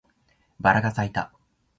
[0.59, 1.31] バラが咲いた